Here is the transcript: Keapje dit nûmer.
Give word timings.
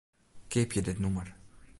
Keapje 0.51 0.81
dit 0.87 0.99
nûmer. 1.03 1.27